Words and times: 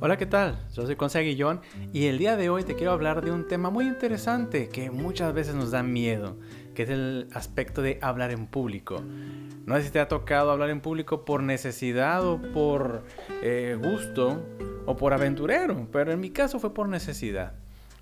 Hola, 0.00 0.18
¿qué 0.18 0.26
tal? 0.26 0.58
Yo 0.74 0.84
soy 0.84 0.96
Conce 0.96 1.20
Guillón 1.22 1.62
y 1.94 2.04
el 2.04 2.18
día 2.18 2.36
de 2.36 2.50
hoy 2.50 2.64
te 2.64 2.74
quiero 2.74 2.92
hablar 2.92 3.24
de 3.24 3.30
un 3.30 3.48
tema 3.48 3.70
muy 3.70 3.86
interesante 3.86 4.68
que 4.68 4.90
muchas 4.90 5.32
veces 5.32 5.54
nos 5.54 5.70
da 5.70 5.82
miedo, 5.82 6.38
que 6.78 6.84
es 6.84 6.90
el 6.90 7.26
aspecto 7.34 7.82
de 7.82 7.98
hablar 8.02 8.30
en 8.30 8.46
público. 8.46 9.02
No 9.66 9.74
sé 9.74 9.82
si 9.82 9.90
te 9.90 9.98
ha 9.98 10.06
tocado 10.06 10.52
hablar 10.52 10.70
en 10.70 10.80
público 10.80 11.24
por 11.24 11.42
necesidad 11.42 12.24
o 12.24 12.40
por 12.40 13.02
eh, 13.42 13.76
gusto 13.82 14.46
o 14.86 14.96
por 14.96 15.12
aventurero, 15.12 15.88
pero 15.90 16.12
en 16.12 16.20
mi 16.20 16.30
caso 16.30 16.60
fue 16.60 16.72
por 16.74 16.88
necesidad. 16.88 17.54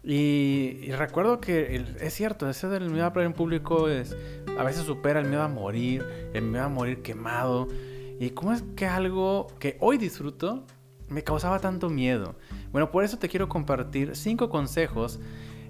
Y, 0.04 0.90
recuerdo 0.92 1.40
que 1.40 1.86
es 2.02 2.12
cierto, 2.12 2.50
ese 2.50 2.68
del 2.68 2.90
miedo 2.90 3.04
a 3.04 3.06
hablar 3.06 3.24
en 3.24 3.32
público 3.32 3.88
es, 3.88 4.14
a 4.58 4.62
veces 4.62 4.84
supera 4.84 5.20
el 5.20 5.26
miedo 5.26 5.40
a 5.40 5.48
morir, 5.48 6.04
el 6.34 6.42
miedo 6.42 6.64
a 6.64 6.68
morir 6.68 7.00
quemado. 7.00 7.68
Y 8.20 8.28
cómo 8.32 8.52
es 8.52 8.62
que 8.76 8.84
algo 8.84 9.46
que 9.58 9.78
hoy 9.80 9.96
disfruto 9.96 10.66
me 11.08 11.24
causaba 11.24 11.60
tanto 11.60 11.88
miedo. 11.88 12.36
Bueno, 12.72 12.90
por 12.90 13.04
eso 13.04 13.16
te 13.16 13.30
quiero 13.30 13.48
compartir 13.48 14.16
cinco 14.16 14.50
consejos 14.50 15.18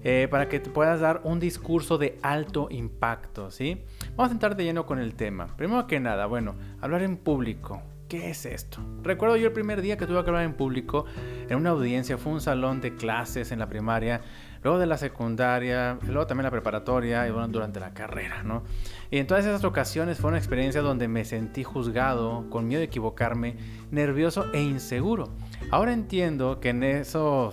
eh, 0.04 0.28
para 0.30 0.48
que 0.48 0.60
te 0.60 0.70
puedas 0.70 1.00
dar 1.00 1.20
un 1.24 1.40
discurso 1.40 1.98
de 1.98 2.18
alto 2.22 2.68
impacto, 2.70 3.50
¿sí? 3.50 3.82
Vamos 4.16 4.30
a 4.30 4.32
entrar 4.34 4.56
de 4.56 4.64
lleno 4.64 4.86
con 4.86 4.98
el 4.98 5.14
tema. 5.14 5.48
Primero 5.56 5.86
que 5.86 6.00
nada, 6.00 6.26
bueno, 6.26 6.54
hablar 6.80 7.02
en 7.02 7.16
público. 7.16 7.82
¿Qué 8.08 8.30
es 8.30 8.46
esto? 8.46 8.78
Recuerdo 9.02 9.36
yo 9.36 9.48
el 9.48 9.52
primer 9.52 9.82
día 9.82 9.96
que 9.96 10.06
tuve 10.06 10.22
que 10.22 10.30
hablar 10.30 10.44
en 10.44 10.54
público 10.54 11.06
en 11.48 11.56
una 11.56 11.70
audiencia, 11.70 12.16
fue 12.16 12.32
un 12.32 12.40
salón 12.40 12.80
de 12.80 12.94
clases 12.94 13.50
en 13.50 13.58
la 13.58 13.68
primaria, 13.68 14.20
luego 14.62 14.78
de 14.78 14.86
la 14.86 14.96
secundaria, 14.96 15.98
luego 16.06 16.24
también 16.24 16.44
la 16.44 16.52
preparatoria 16.52 17.26
y 17.26 17.32
bueno, 17.32 17.48
durante 17.48 17.80
la 17.80 17.94
carrera, 17.94 18.44
¿no? 18.44 18.62
Y 19.10 19.18
en 19.18 19.26
todas 19.26 19.44
esas 19.44 19.64
ocasiones 19.64 20.18
fue 20.18 20.28
una 20.28 20.38
experiencia 20.38 20.82
donde 20.82 21.08
me 21.08 21.24
sentí 21.24 21.64
juzgado, 21.64 22.48
con 22.48 22.68
miedo 22.68 22.78
de 22.78 22.86
equivocarme, 22.86 23.56
nervioso 23.90 24.52
e 24.52 24.62
inseguro. 24.62 25.30
Ahora 25.72 25.92
entiendo 25.92 26.60
que 26.60 26.68
en 26.68 26.84
eso 26.84 27.52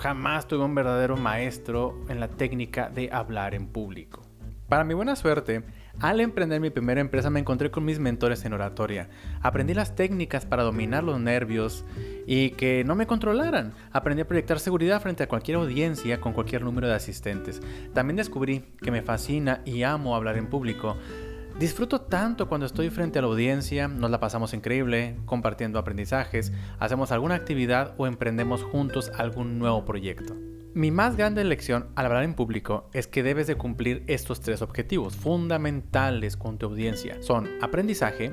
jamás 0.00 0.48
tuve 0.48 0.64
un 0.64 0.74
verdadero 0.74 1.16
maestro 1.16 1.94
en 2.08 2.20
la 2.20 2.28
técnica 2.28 2.88
de 2.88 3.10
hablar 3.12 3.54
en 3.54 3.66
público. 3.66 4.22
Para 4.66 4.84
mi 4.84 4.94
buena 4.94 5.14
suerte, 5.14 5.62
al 5.98 6.20
emprender 6.20 6.60
mi 6.60 6.70
primera 6.70 7.00
empresa 7.00 7.28
me 7.28 7.40
encontré 7.40 7.70
con 7.70 7.84
mis 7.84 7.98
mentores 7.98 8.44
en 8.44 8.54
oratoria. 8.54 9.10
Aprendí 9.42 9.74
las 9.74 9.94
técnicas 9.94 10.46
para 10.46 10.62
dominar 10.62 11.04
los 11.04 11.20
nervios 11.20 11.84
y 12.26 12.50
que 12.50 12.82
no 12.84 12.94
me 12.94 13.06
controlaran. 13.06 13.74
Aprendí 13.92 14.22
a 14.22 14.28
proyectar 14.28 14.58
seguridad 14.58 15.02
frente 15.02 15.24
a 15.24 15.28
cualquier 15.28 15.58
audiencia 15.58 16.20
con 16.20 16.32
cualquier 16.32 16.62
número 16.62 16.88
de 16.88 16.94
asistentes. 16.94 17.60
También 17.92 18.16
descubrí 18.16 18.64
que 18.80 18.90
me 18.90 19.02
fascina 19.02 19.60
y 19.66 19.82
amo 19.82 20.16
hablar 20.16 20.38
en 20.38 20.46
público. 20.46 20.96
Disfruto 21.58 22.00
tanto 22.00 22.48
cuando 22.48 22.66
estoy 22.66 22.88
frente 22.90 23.18
a 23.18 23.22
la 23.22 23.28
audiencia, 23.28 23.86
nos 23.88 24.10
la 24.10 24.20
pasamos 24.20 24.54
increíble, 24.54 25.16
compartiendo 25.26 25.78
aprendizajes, 25.78 26.52
hacemos 26.78 27.12
alguna 27.12 27.34
actividad 27.34 27.94
o 27.98 28.06
emprendemos 28.06 28.62
juntos 28.62 29.12
algún 29.18 29.58
nuevo 29.58 29.84
proyecto. 29.84 30.36
Mi 30.72 30.90
más 30.90 31.16
grande 31.16 31.42
lección 31.44 31.88
al 31.96 32.06
hablar 32.06 32.22
en 32.22 32.34
público 32.34 32.88
es 32.92 33.06
que 33.06 33.22
debes 33.22 33.46
de 33.46 33.56
cumplir 33.56 34.04
estos 34.06 34.40
tres 34.40 34.62
objetivos 34.62 35.16
fundamentales 35.16 36.36
con 36.36 36.58
tu 36.58 36.66
audiencia. 36.66 37.20
Son 37.22 37.48
aprendizaje, 37.60 38.32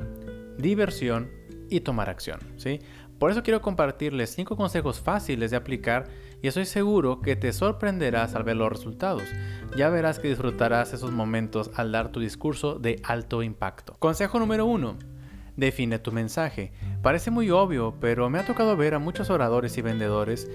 diversión 0.58 1.32
y 1.70 1.80
tomar 1.80 2.10
acción. 2.10 2.40
¿sí? 2.58 2.80
Por 3.20 3.32
eso 3.32 3.42
quiero 3.42 3.62
compartirles 3.62 4.30
5 4.36 4.56
consejos 4.56 5.00
fáciles 5.00 5.52
de 5.52 5.58
aplicar 5.58 6.08
y 6.42 6.48
estoy 6.48 6.66
seguro 6.66 7.22
que 7.22 7.36
te 7.36 7.54
sorprenderás 7.54 8.36
al 8.36 8.44
ver 8.44 8.56
los 8.58 8.72
resultados. 8.72 9.24
Ya 9.76 9.90
verás 9.90 10.20
que 10.20 10.30
disfrutarás 10.30 10.94
esos 10.94 11.12
momentos 11.12 11.72
al 11.76 11.92
dar 11.92 12.12
tu 12.12 12.20
discurso 12.20 12.80
de 12.80 13.02
alto 13.04 13.44
impacto. 13.44 13.96
Consejo 14.00 14.40
número 14.40 14.66
1. 14.66 14.98
Define 15.56 16.00
tu 16.00 16.12
mensaje. 16.12 16.72
Parece 17.02 17.32
muy 17.32 17.50
obvio, 17.50 17.96
pero 18.00 18.30
me 18.30 18.40
ha 18.40 18.46
tocado 18.46 18.78
ver 18.78 18.94
a 18.94 19.00
muchos 19.00 19.30
oradores 19.30 19.78
y 19.78 19.82
vendedores 19.82 20.48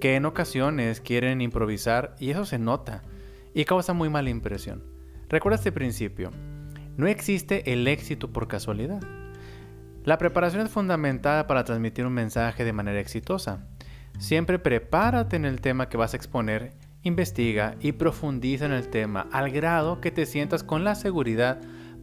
que 0.00 0.16
en 0.16 0.26
ocasiones 0.26 1.00
quieren 1.00 1.40
improvisar 1.40 2.14
y 2.18 2.30
eso 2.30 2.44
se 2.44 2.58
nota 2.58 3.02
y 3.54 3.64
causa 3.64 3.92
muy 3.92 4.08
mala 4.08 4.30
impresión. 4.30 4.82
Recuerda 5.28 5.56
este 5.56 5.72
principio. 5.72 6.30
No 6.96 7.06
existe 7.06 7.72
el 7.72 7.88
éxito 7.88 8.30
por 8.32 8.48
casualidad. 8.48 9.00
La 10.04 10.18
preparación 10.18 10.66
es 10.66 10.72
fundamental 10.72 11.46
para 11.46 11.64
transmitir 11.64 12.06
un 12.06 12.14
mensaje 12.14 12.64
de 12.64 12.72
manera 12.72 13.00
exitosa. 13.00 13.66
Siempre 14.18 14.58
prepárate 14.58 15.36
en 15.36 15.44
el 15.44 15.60
tema 15.60 15.88
que 15.88 15.96
vas 15.96 16.14
a 16.14 16.16
exponer, 16.16 16.72
investiga 17.02 17.76
y 17.80 17.92
profundiza 17.92 18.66
en 18.66 18.72
el 18.72 18.88
tema 18.88 19.26
al 19.32 19.50
grado 19.50 20.00
que 20.00 20.10
te 20.10 20.26
sientas 20.26 20.62
con 20.62 20.84
la 20.84 20.94
seguridad 20.94 21.60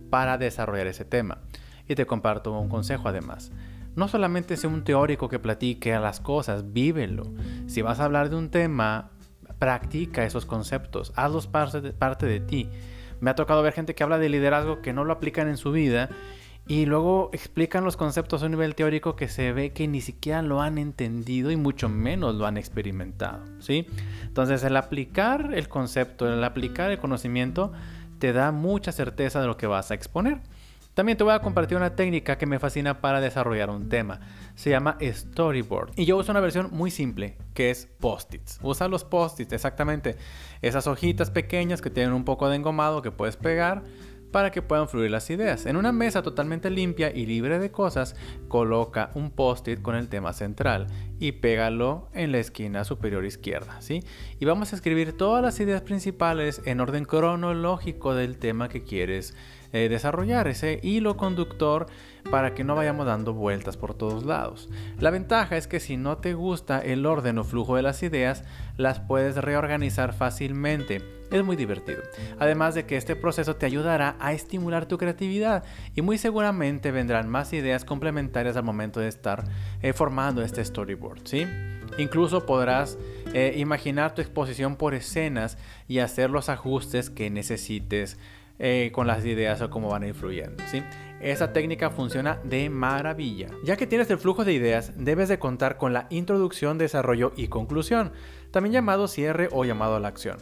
para 0.10 0.38
desarrollar 0.38 0.88
ese 0.88 1.06
tema. 1.06 1.40
Y 1.88 1.96
te 1.96 2.06
comparto 2.06 2.58
un 2.60 2.70
consejo 2.70 3.08
además. 3.08 3.52
No 3.96 4.08
solamente 4.08 4.58
sea 4.58 4.70
un 4.70 4.84
teórico 4.84 5.30
que 5.30 5.40
platique 5.40 5.94
a 5.94 6.00
las 6.00 6.20
cosas, 6.20 6.74
vívelo. 6.74 7.24
Si 7.68 7.82
vas 7.82 8.00
a 8.00 8.06
hablar 8.06 8.30
de 8.30 8.36
un 8.36 8.50
tema, 8.50 9.12
practica 9.60 10.24
esos 10.26 10.46
conceptos, 10.46 11.14
hazlos 11.16 11.48
parte 11.48 11.82
de, 11.82 11.94
parte 11.94 12.26
de 12.26 12.40
ti. 12.40 12.70
Me 13.20 13.32
ha 13.32 13.36
tocado 13.36 13.64
ver 13.64 13.74
gente 13.74 13.96
que 13.96 14.04
habla 14.04 14.20
de 14.20 14.30
liderazgo 14.30 14.82
que 14.82 14.94
no 14.94 15.04
lo 15.04 15.14
aplican 15.14 15.48
en 15.48 15.58
su 15.58 15.72
vida 15.72 16.10
y 16.68 16.86
luego 16.86 17.30
explican 17.32 17.84
los 17.86 17.96
conceptos 17.96 18.44
a 18.44 18.46
un 18.46 18.52
nivel 18.52 18.76
teórico 18.76 19.16
que 19.16 19.30
se 19.30 19.54
ve 19.54 19.72
que 19.72 19.88
ni 19.88 20.02
siquiera 20.02 20.42
lo 20.42 20.62
han 20.62 20.78
entendido 20.78 21.50
y 21.50 21.56
mucho 21.56 21.88
menos 21.88 22.36
lo 22.36 22.46
han 22.46 22.58
experimentado, 22.58 23.44
¿sí? 23.60 23.88
Entonces, 24.24 24.64
el 24.64 24.76
aplicar 24.76 25.54
el 25.54 25.70
concepto, 25.70 26.32
el 26.32 26.44
aplicar 26.44 26.92
el 26.92 27.00
conocimiento 27.00 27.72
te 28.20 28.34
da 28.34 28.52
mucha 28.52 28.92
certeza 28.92 29.40
de 29.40 29.48
lo 29.48 29.56
que 29.56 29.68
vas 29.68 29.92
a 29.92 29.94
exponer. 29.94 30.42
También 30.94 31.16
te 31.16 31.24
voy 31.24 31.34
a 31.34 31.40
compartir 31.42 31.78
una 31.78 31.96
técnica 31.96 32.40
que 32.40 32.48
me 32.48 32.58
fascina 32.58 33.02
para 33.02 33.22
desarrollar 33.22 33.70
un 33.70 33.88
tema. 33.88 34.20
Se 34.56 34.72
llama 34.72 34.98
Storyboard. 35.00 35.92
Y 35.96 36.06
yo 36.06 36.18
uso 36.18 36.32
una 36.32 36.40
versión 36.40 36.70
muy 36.72 36.90
simple, 36.90 37.38
que 37.54 37.70
es 37.70 37.88
post-its. 38.00 38.60
Usa 38.64 38.88
los 38.88 39.04
post-its, 39.04 39.54
exactamente. 39.54 40.18
Esas 40.64 40.88
hojitas 40.88 41.30
pequeñas 41.30 41.84
que 41.84 41.92
tienen 41.92 42.14
un 42.14 42.26
poco 42.26 42.50
de 42.50 42.56
engomado 42.56 43.04
que 43.04 43.12
puedes 43.12 43.38
pegar 43.38 43.84
para 44.32 44.52
que 44.52 44.62
puedan 44.62 44.88
fluir 44.88 45.12
las 45.12 45.30
ideas. 45.30 45.66
En 45.66 45.78
una 45.78 45.92
mesa 45.92 46.22
totalmente 46.22 46.70
limpia 46.70 47.12
y 47.14 47.26
libre 47.26 47.60
de 47.60 47.72
cosas, 47.72 48.16
coloca 48.48 49.12
un 49.16 49.32
post-it 49.32 49.82
con 49.82 49.96
el 49.96 50.10
tema 50.10 50.34
central 50.34 50.88
y 51.20 51.34
pégalo 51.34 52.10
en 52.14 52.32
la 52.32 52.40
esquina 52.40 52.84
superior 52.84 53.26
izquierda, 53.26 53.82
¿sí? 53.82 54.04
Y 54.40 54.46
vamos 54.46 54.74
a 54.74 54.76
escribir 54.76 55.14
todas 55.14 55.44
las 55.44 55.60
ideas 55.60 55.82
principales 55.82 56.62
en 56.66 56.80
orden 56.80 57.06
cronológico 57.06 58.16
del 58.16 58.38
tema 58.38 58.70
que 58.70 58.84
quieres 58.84 59.36
eh, 59.74 59.90
desarrollar, 59.90 60.48
ese 60.48 60.80
hilo 60.82 61.18
conductor 61.18 61.88
para 62.32 62.54
que 62.54 62.64
no 62.64 62.76
vayamos 62.76 63.06
dando 63.06 63.34
vueltas 63.34 63.76
por 63.76 63.94
todos 63.94 64.26
lados. 64.26 64.70
La 65.00 65.12
ventaja 65.12 65.58
es 65.58 65.68
que 65.68 65.80
si 65.80 65.98
no 65.98 66.18
te 66.18 66.34
gusta 66.34 66.80
el 66.80 67.06
orden 67.06 67.38
o 67.38 67.44
flujo 67.44 67.76
de 67.76 67.82
las 67.82 68.02
ideas, 68.04 68.44
las 68.78 69.00
puedes 69.00 69.36
reorganizar 69.36 70.14
fácilmente 70.14 71.17
es 71.32 71.44
muy 71.44 71.56
divertido. 71.56 72.02
Además 72.40 72.76
de 72.76 72.86
que 72.86 72.98
este 72.98 73.16
proceso 73.16 73.56
te 73.56 73.66
ayudará 73.66 74.16
a 74.20 74.34
estimular 74.34 74.86
tu 74.86 74.98
creatividad 74.98 75.64
y 75.96 76.02
muy 76.02 76.18
seguramente 76.18 76.92
vendrán 76.92 77.30
más 77.30 77.54
ideas 77.54 77.86
complementarias 77.86 78.58
al 78.58 78.64
momento 78.64 79.00
de 79.00 79.08
estar 79.08 79.44
eh, 79.82 79.94
formando 79.94 80.42
este 80.42 80.64
storyboard, 80.64 81.22
¿sí? 81.26 81.46
Incluso 81.98 82.46
podrás 82.46 82.98
eh, 83.34 83.54
imaginar 83.58 84.14
tu 84.14 84.22
exposición 84.22 84.76
por 84.76 84.94
escenas 84.94 85.58
y 85.88 86.00
hacer 86.00 86.30
los 86.30 86.50
ajustes 86.50 87.10
que 87.10 87.30
necesites 87.30 88.18
eh, 88.60 88.92
con 88.94 89.08
las 89.08 89.26
ideas 89.26 89.62
o 89.62 89.70
cómo 89.70 89.90
van 89.90 90.04
influyendo, 90.04 90.64
¿sí? 90.68 90.84
Esa 91.20 91.52
técnica 91.52 91.90
funciona 91.90 92.40
de 92.44 92.70
maravilla. 92.70 93.50
Ya 93.64 93.76
que 93.76 93.88
tienes 93.88 94.10
el 94.12 94.20
flujo 94.20 94.46
de 94.46 94.54
ideas, 94.54 94.94
debes 94.98 95.30
de 95.30 95.40
contar 95.40 95.78
con 95.78 95.94
la 95.94 96.06
introducción, 96.10 96.78
desarrollo 96.78 97.34
y 97.36 97.48
conclusión, 97.48 98.12
también 98.52 98.74
llamado 98.74 99.08
cierre 99.08 99.50
o 99.52 99.66
llamado 99.66 99.96
a 99.96 100.00
la 100.00 100.08
acción. 100.08 100.38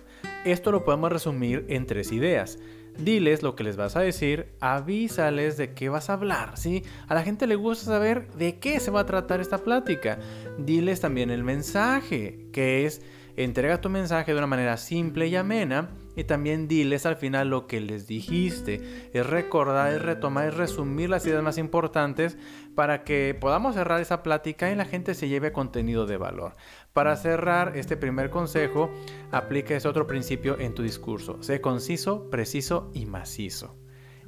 Esto 0.46 0.72
lo 0.72 0.86
podemos 0.86 1.12
resumir 1.12 1.66
en 1.70 1.88
tres 1.88 2.12
ideas. 2.12 2.60
Diles 3.00 3.42
lo 3.42 3.56
que 3.56 3.64
les 3.64 3.78
vas 3.78 3.96
a 3.96 4.02
decir, 4.02 4.54
avísales 4.60 5.58
de 5.58 5.74
qué 5.74 5.90
vas 5.90 6.10
a 6.10 6.14
hablar, 6.14 6.56
¿sí? 6.56 6.84
A 7.08 7.16
la 7.16 7.24
gente 7.24 7.48
le 7.48 7.56
gusta 7.56 7.86
saber 7.86 8.32
de 8.34 8.60
qué 8.60 8.80
se 8.80 8.92
va 8.92 9.00
a 9.00 9.06
tratar 9.08 9.42
esta 9.42 9.58
plática. 9.58 10.20
Diles 10.60 11.02
también 11.02 11.32
el 11.32 11.44
mensaje, 11.44 12.46
que 12.54 12.86
es 12.86 13.02
entrega 13.36 13.82
tu 13.82 13.90
mensaje 13.90 14.34
de 14.34 14.38
una 14.38 14.48
manera 14.48 14.78
simple 14.78 15.28
y 15.28 15.36
amena 15.36 15.90
y 16.16 16.24
también 16.24 16.68
diles 16.68 17.06
al 17.06 17.16
final 17.16 17.50
lo 17.50 17.68
que 17.68 17.82
les 17.82 18.08
dijiste. 18.08 19.10
Es 19.14 19.26
recordar, 19.26 19.94
es 19.94 20.02
retomar, 20.02 20.48
es 20.48 20.58
resumir 20.58 21.10
las 21.10 21.26
ideas 21.26 21.44
más 21.44 21.58
importantes 21.58 22.38
para 22.76 23.04
que 23.04 23.36
podamos 23.40 23.76
cerrar 23.76 24.02
esa 24.02 24.24
plática 24.24 24.72
y 24.72 24.76
la 24.76 24.86
gente 24.86 25.14
se 25.14 25.28
lleve 25.28 25.52
contenido 25.52 26.06
de 26.06 26.18
valor. 26.18 26.54
Para 26.94 27.16
cerrar 27.16 27.76
este 27.76 27.98
primer 27.98 28.30
consejo, 28.30 28.90
aplica 29.32 29.76
ese 29.76 29.88
otro 29.88 30.08
principio 30.08 30.60
en 30.60 30.74
tu 30.74 30.84
discurso. 30.84 31.42
Sé 31.42 31.62
conciso, 31.62 32.30
preciso 32.30 32.90
y 32.94 33.06
macizo. 33.06 33.76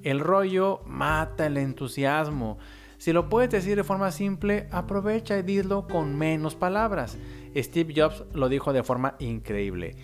El 0.04 0.20
rollo 0.20 0.82
mata 0.86 1.46
el 1.46 1.58
entusiasmo. 1.58 2.58
Si 2.98 3.14
lo 3.14 3.30
puedes 3.30 3.50
decir 3.50 3.76
de 3.76 3.84
forma 3.84 4.12
simple, 4.12 4.68
aprovecha 4.72 5.38
y 5.38 5.44
dilo 5.44 5.88
con 5.88 6.18
menos 6.18 6.56
palabras. 6.56 7.18
Steve 7.56 7.94
Jobs 7.96 8.24
lo 8.34 8.50
dijo 8.50 8.74
de 8.74 8.84
forma 8.84 9.16
increíble. 9.20 9.96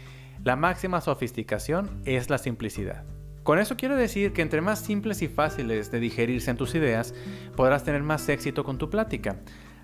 La 0.43 0.57
máxima 0.57 0.99
sofisticación 0.99 2.01
es 2.03 2.29
la 2.29 2.37
simplicidad. 2.37 3.05
Con 3.43 3.59
eso 3.59 3.77
quiero 3.77 3.95
decir 3.95 4.33
que 4.33 4.41
entre 4.41 4.59
más 4.59 4.79
simples 4.79 5.21
y 5.21 5.29
fáciles 5.29 5.89
de 5.89 6.01
digerirse 6.01 6.51
en 6.51 6.57
tus 6.57 6.75
ideas, 6.75 7.15
podrás 7.55 7.85
tener 7.85 8.03
más 8.03 8.27
éxito 8.27 8.65
con 8.65 8.77
tu 8.77 8.89
plática. 8.89 9.37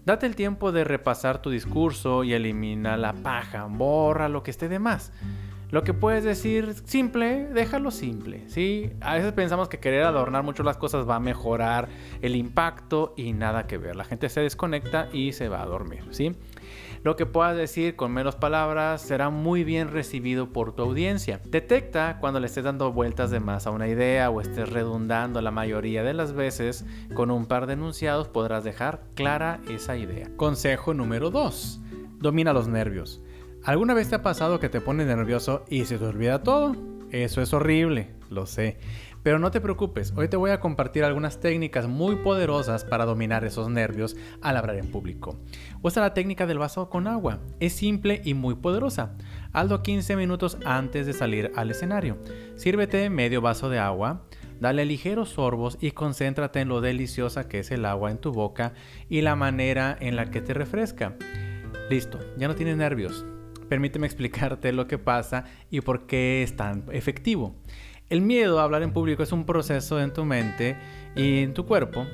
Date 0.06 0.26
el 0.26 0.36
tiempo 0.36 0.74
de 0.74 0.84
repasar 0.84 1.42
tu 1.42 1.50
discurso 1.50 2.26
y 2.26 2.34
elimina 2.34 2.98
la 2.98 3.14
paja, 3.14 3.68
borra 3.70 4.28
lo 4.28 4.44
que 4.44 4.52
esté 4.52 4.68
de 4.68 4.80
más. 4.80 5.14
Lo 5.72 5.84
que 5.84 5.94
puedes 5.94 6.26
decir 6.26 6.74
simple, 6.84 7.48
déjalo 7.54 7.90
simple, 7.90 8.44
¿sí? 8.50 8.92
A 9.00 9.14
veces 9.14 9.32
pensamos 9.32 9.70
que 9.70 9.80
querer 9.80 10.04
adornar 10.04 10.44
mucho 10.44 10.64
las 10.64 10.76
cosas 10.76 11.08
va 11.08 11.16
a 11.16 11.20
mejorar 11.22 11.88
el 12.22 12.36
impacto 12.36 13.14
y 13.16 13.32
nada 13.32 13.66
que 13.66 13.78
ver. 13.78 13.96
La 13.96 14.04
gente 14.04 14.28
se 14.28 14.42
desconecta 14.42 15.08
y 15.14 15.32
se 15.32 15.48
va 15.48 15.62
a 15.62 15.66
dormir, 15.66 16.04
¿sí? 16.12 16.36
Lo 17.04 17.16
que 17.16 17.26
puedas 17.26 17.56
decir 17.56 17.96
con 17.96 18.12
menos 18.12 18.36
palabras 18.36 19.02
será 19.02 19.30
muy 19.30 19.64
bien 19.64 19.90
recibido 19.90 20.52
por 20.52 20.74
tu 20.76 20.82
audiencia. 20.82 21.40
Detecta 21.46 22.18
cuando 22.20 22.40
le 22.40 22.48
estés 22.48 22.66
dando 22.66 22.92
vueltas 22.92 23.32
de 23.32 23.40
más 23.40 23.68
a 23.68 23.72
una 23.72 23.88
idea 23.88 24.30
o 24.30 24.42
estés 24.42 24.70
redundando 24.70 25.42
la 25.42 25.52
mayoría 25.52 26.04
de 26.04 26.14
las 26.14 26.34
veces. 26.34 26.86
Con 27.14 27.32
un 27.32 27.46
par 27.46 27.68
de 27.68 27.74
enunciados 27.74 28.28
podrás 28.28 28.64
dejar 28.64 29.02
clara 29.16 29.62
esa 29.70 29.96
idea. 29.96 30.30
Consejo 30.36 30.94
número 30.94 31.32
2. 31.32 31.80
Domina 32.20 32.52
los 32.52 32.68
nervios. 32.68 33.22
¿Alguna 33.64 33.94
vez 33.94 34.10
te 34.10 34.16
ha 34.16 34.22
pasado 34.22 34.60
que 34.60 34.70
te 34.70 34.82
pones 34.82 35.08
nervioso 35.08 35.64
y 35.70 35.86
se 35.86 35.98
te 35.98 36.06
olvida 36.06 36.44
todo? 36.44 36.76
Eso 37.12 37.42
es 37.42 37.54
horrible, 37.54 38.12
lo 38.30 38.46
sé. 38.46 38.78
Pero 39.24 39.38
no 39.38 39.52
te 39.52 39.60
preocupes, 39.60 40.14
hoy 40.16 40.30
te 40.30 40.38
voy 40.38 40.52
a 40.52 40.60
compartir 40.60 41.04
algunas 41.04 41.40
técnicas 41.40 41.88
muy 41.88 42.18
poderosas 42.18 42.86
para 42.86 43.06
dominar 43.06 43.44
esos 43.44 43.70
nervios 43.70 44.16
al 44.42 44.56
hablar 44.56 44.78
en 44.78 44.90
público. 44.92 45.38
Usa 45.82 46.02
la 46.02 46.14
técnica 46.14 46.48
del 46.48 46.60
vaso 46.60 46.90
con 46.90 47.08
agua. 47.08 47.40
Es 47.60 47.74
simple 47.74 48.22
y 48.24 48.34
muy 48.34 48.56
poderosa. 48.56 49.18
Hazlo 49.52 49.84
15 49.84 50.16
minutos 50.16 50.58
antes 50.66 51.06
de 51.06 51.14
salir 51.14 51.52
al 51.56 51.70
escenario. 51.72 52.18
Sírvete 52.56 53.10
medio 53.10 53.42
vaso 53.42 53.70
de 53.70 53.80
agua. 53.80 54.24
Dale 54.62 54.86
ligeros 54.86 55.30
sorbos 55.30 55.78
y 55.82 55.92
concéntrate 55.92 56.62
en 56.62 56.70
lo 56.70 56.82
deliciosa 56.82 57.48
que 57.48 57.60
es 57.60 57.72
el 57.72 57.86
agua 57.86 58.12
en 58.12 58.18
tu 58.18 58.32
boca 58.32 58.74
y 59.10 59.22
la 59.22 59.36
manera 59.36 59.98
en 60.00 60.16
la 60.16 60.32
que 60.32 60.42
te 60.42 60.54
refresca. 60.54 61.16
Listo, 61.90 62.20
ya 62.38 62.48
no 62.48 62.56
tienes 62.56 62.78
nervios 62.78 63.26
permíteme 63.70 64.08
explicarte 64.08 64.74
lo 64.74 64.88
que 64.88 64.98
pasa 64.98 65.46
y 65.70 65.82
por 65.82 66.08
qué 66.08 66.44
es 66.44 66.56
tan 66.56 66.86
efectivo. 66.92 67.56
El 68.10 68.22
miedo 68.22 68.60
a 68.60 68.64
hablar 68.64 68.82
en 68.82 68.92
público 68.92 69.22
es 69.22 69.32
un 69.32 69.46
proceso 69.46 70.02
en 70.02 70.12
tu 70.12 70.26
mente 70.26 70.76
y 71.16 71.44
en 71.44 71.54
tu 71.54 71.68
cuerpo 71.68 72.08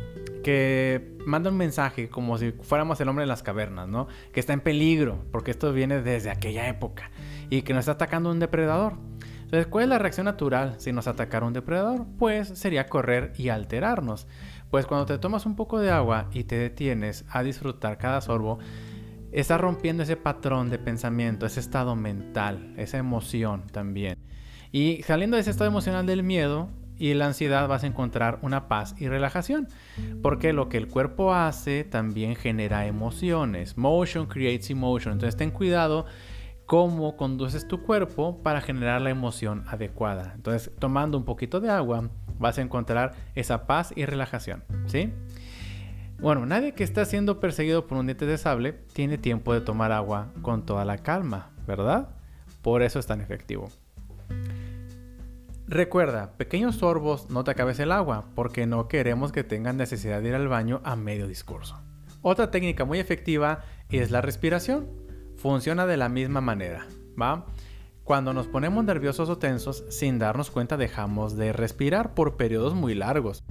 que 0.44 1.16
manda 1.26 1.50
un 1.50 1.56
mensaje 1.56 2.10
como 2.10 2.38
si 2.38 2.52
fuéramos 2.52 3.00
el 3.00 3.08
hombre 3.08 3.24
de 3.24 3.28
las 3.28 3.44
cavernas, 3.44 3.88
¿no? 3.88 4.08
Que 4.34 4.42
está 4.42 4.52
en 4.52 4.60
peligro, 4.60 5.24
porque 5.32 5.52
esto 5.52 5.72
viene 5.72 6.02
desde 6.02 6.30
aquella 6.30 6.68
época 6.68 7.12
y 7.50 7.62
que 7.62 7.74
nos 7.74 7.82
está 7.82 7.94
atacando 7.94 8.30
un 8.30 8.40
depredador. 8.40 8.98
Entonces, 9.44 9.68
¿cuál 9.68 9.84
es 9.84 9.90
la 9.90 9.98
reacción 9.98 10.26
natural 10.26 10.76
si 10.80 10.92
nos 10.92 11.08
atacara 11.08 11.46
un 11.46 11.54
depredador? 11.54 12.06
Pues 12.20 12.50
sería 12.50 12.88
correr 12.88 13.32
y 13.38 13.48
alterarnos. 13.48 14.28
Pues 14.70 14.86
cuando 14.86 15.06
te 15.06 15.18
tomas 15.18 15.46
un 15.46 15.56
poco 15.56 15.80
de 15.80 15.92
agua 15.92 16.30
y 16.34 16.44
te 16.44 16.58
detienes 16.58 17.24
a 17.30 17.42
disfrutar 17.42 17.98
cada 17.98 18.20
sorbo, 18.20 18.60
Estás 19.36 19.60
rompiendo 19.60 20.04
ese 20.04 20.16
patrón 20.16 20.70
de 20.70 20.80
pensamiento, 20.80 21.46
ese 21.46 21.60
estado 21.60 21.94
mental, 21.98 22.74
esa 22.78 22.98
emoción 22.98 23.68
también. 23.68 24.18
Y 24.76 25.04
saliendo 25.04 25.38
de 25.38 25.42
ese 25.42 25.52
estado 25.52 25.70
emocional 25.70 26.06
del 26.06 26.22
miedo 26.22 26.68
y 26.98 27.14
la 27.14 27.28
ansiedad 27.28 27.66
vas 27.70 27.86
a 27.86 27.88
encontrar 27.88 28.40
una 28.42 28.68
paz 28.68 28.94
y 29.00 29.08
relajación. 29.08 29.70
Porque 30.22 30.52
lo 30.52 30.68
que 30.68 30.76
el 30.76 30.90
cuerpo 30.90 31.34
hace 31.34 31.86
también 31.86 32.36
genera 32.36 32.86
emociones. 32.86 33.78
Motion 33.78 34.26
creates 34.26 34.70
emotion. 34.70 35.14
Entonces 35.14 35.38
ten 35.38 35.52
cuidado 35.52 36.08
cómo 36.66 37.16
conduces 37.16 37.70
tu 37.70 37.84
cuerpo 37.84 38.44
para 38.44 38.60
generar 38.60 39.02
la 39.02 39.12
emoción 39.12 39.64
adecuada. 39.68 40.34
Entonces 40.36 40.70
tomando 40.78 41.18
un 41.18 41.24
poquito 41.24 41.62
de 41.62 41.70
agua 41.70 42.10
vas 42.38 42.58
a 42.58 42.62
encontrar 42.62 43.14
esa 43.34 43.68
paz 43.68 43.94
y 43.96 44.04
relajación. 44.04 44.66
¿Sí? 44.88 45.14
Bueno, 46.20 46.46
nadie 46.46 46.74
que 46.74 46.84
está 46.84 47.06
siendo 47.06 47.40
perseguido 47.40 47.88
por 47.88 47.98
un 47.98 48.08
diente 48.08 48.26
de 48.26 48.38
sable 48.38 48.74
tiene 48.92 49.18
tiempo 49.18 49.54
de 49.54 49.62
tomar 49.62 49.94
agua 49.94 50.34
con 50.42 50.66
toda 50.66 50.84
la 50.84 50.98
calma, 50.98 51.52
¿verdad? 51.66 52.10
Por 52.62 52.82
eso 52.82 53.00
es 53.00 53.06
tan 53.06 53.22
efectivo. 53.22 53.70
Recuerda, 55.76 56.38
pequeños 56.38 56.78
sorbos, 56.78 57.30
no 57.30 57.44
te 57.44 57.52
acabes 57.52 57.82
el 57.82 57.92
agua, 57.92 58.30
porque 58.34 58.66
no 58.66 58.88
queremos 58.88 59.34
que 59.34 59.44
tengan 59.44 59.76
necesidad 59.76 60.22
de 60.22 60.30
ir 60.30 60.36
al 60.36 60.48
baño 60.48 60.80
a 60.86 60.96
medio 60.96 61.28
discurso. 61.28 61.82
Otra 62.22 62.50
técnica 62.50 62.86
muy 62.86 62.98
efectiva 62.98 63.66
es 63.90 64.10
la 64.10 64.22
respiración. 64.22 64.88
Funciona 65.36 65.86
de 65.86 65.98
la 65.98 66.08
misma 66.08 66.40
manera, 66.40 66.88
¿va? 67.22 67.48
Cuando 68.06 68.32
nos 68.32 68.48
ponemos 68.48 68.86
nerviosos 68.86 69.30
o 69.30 69.38
tensos, 69.38 69.84
sin 69.90 70.18
darnos 70.18 70.50
cuenta 70.50 70.78
dejamos 70.78 71.36
de 71.36 71.52
respirar 71.52 72.14
por 72.14 72.38
periodos 72.38 72.74
muy 72.74 72.96
largos 72.96 73.44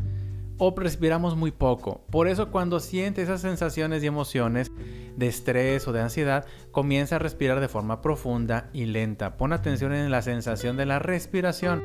o 0.57 0.75
respiramos 0.75 1.37
muy 1.37 1.51
poco. 1.51 2.07
Por 2.11 2.27
eso 2.27 2.51
cuando 2.51 2.81
sientes 2.81 3.25
esas 3.25 3.43
sensaciones 3.43 4.03
y 4.03 4.07
emociones 4.07 4.73
de 5.17 5.29
estrés 5.29 5.87
o 5.89 5.93
de 5.93 6.01
ansiedad, 6.01 6.47
comienza 6.71 7.17
a 7.17 7.19
respirar 7.19 7.61
de 7.61 7.69
forma 7.69 8.01
profunda 8.01 8.71
y 8.73 8.87
lenta. 8.87 9.37
Pon 9.37 9.53
atención 9.53 9.93
en 9.93 10.11
la 10.11 10.23
sensación 10.23 10.77
de 10.77 10.87
la 10.87 10.99
respiración, 10.99 11.83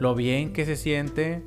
lo 0.00 0.14
bien 0.14 0.52
que 0.52 0.64
se 0.64 0.76
siente, 0.76 1.42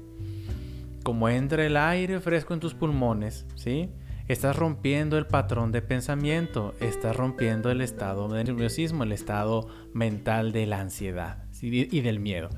como 1.04 1.30
entra 1.30 1.66
el 1.66 1.78
aire 1.78 2.20
fresco 2.20 2.54
en 2.54 2.60
tus 2.60 2.74
pulmones, 2.74 3.46
¿sí? 3.56 3.90
Estás 4.28 4.58
rompiendo 4.58 5.18
el 5.18 5.26
patrón 5.26 5.72
de 5.72 5.82
pensamiento, 5.82 6.76
estás 6.82 7.16
rompiendo 7.16 7.72
el 7.72 7.80
estado 7.80 8.28
de 8.28 8.44
nerviosismo, 8.44 9.04
el 9.04 9.14
estado 9.14 9.70
mental 9.94 10.52
de 10.52 10.66
la 10.66 10.82
ansiedad 10.82 11.46
y 11.62 12.02
del 12.02 12.20
miedo. 12.20 12.50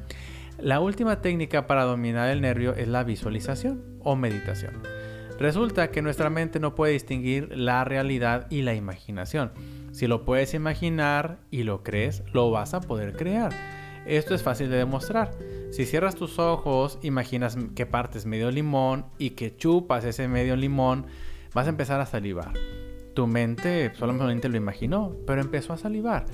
La 0.57 0.80
última 0.80 1.22
técnica 1.22 1.68
para 1.68 1.83
dominar 1.83 2.30
el 2.31 2.42
nervio 2.42 2.74
es 2.74 2.88
la 2.88 3.04
visualización 3.04 4.00
o 4.01 4.15
meditación. 4.15 4.81
Resulta 5.39 5.89
que 5.89 6.01
nuestra 6.01 6.30
mente 6.30 6.59
no 6.59 6.75
puede 6.75 6.94
distinguir 6.94 7.57
la 7.57 7.86
realidad 7.86 8.47
y 8.50 8.62
la 8.62 8.75
imaginación. 8.75 9.51
Si 9.94 10.06
lo 10.06 10.25
puedes 10.25 10.53
imaginar 10.53 11.39
y 11.50 11.63
lo 11.63 11.81
crees, 11.81 12.24
lo 12.33 12.51
vas 12.51 12.74
a 12.74 12.81
poder 12.81 13.15
crear. 13.15 13.53
Esto 14.06 14.36
es 14.36 14.44
fácil 14.44 14.69
de 14.69 14.77
demostrar. 14.77 15.31
Si 15.71 15.86
cierras 15.86 16.15
tus 16.15 16.39
ojos, 16.39 17.00
imaginas 17.03 17.57
que 17.74 17.86
partes 17.86 18.25
medio 18.25 18.51
limón 18.51 19.06
y 19.18 19.31
que 19.31 19.56
chupas 19.56 20.03
ese 20.03 20.27
medio 20.27 20.57
limón, 20.57 21.06
vas 21.53 21.68
a 21.68 21.69
empezar 21.69 22.01
a 22.01 22.06
salivar. 22.06 22.53
Tu 23.13 23.25
mente 23.25 23.94
solamente 23.95 24.50
lo 24.50 24.57
imaginó, 24.57 25.15
pero 25.25 25.41
empezó 25.41 25.72
a 25.72 25.77
salivar. 25.77 26.25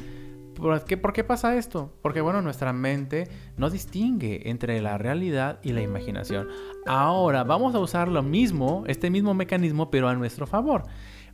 ¿Por 0.55 0.83
qué, 0.85 0.97
¿Por 0.97 1.13
qué 1.13 1.23
pasa 1.23 1.55
esto? 1.57 1.93
Porque 2.01 2.21
bueno, 2.21 2.41
nuestra 2.41 2.73
mente 2.73 3.27
no 3.57 3.69
distingue 3.69 4.49
entre 4.49 4.81
la 4.81 4.97
realidad 4.97 5.59
y 5.61 5.73
la 5.73 5.81
imaginación. 5.81 6.47
Ahora 6.85 7.43
vamos 7.43 7.75
a 7.75 7.79
usar 7.79 8.07
lo 8.07 8.23
mismo, 8.23 8.83
este 8.87 9.09
mismo 9.09 9.33
mecanismo, 9.33 9.91
pero 9.91 10.07
a 10.07 10.15
nuestro 10.15 10.47
favor. 10.47 10.83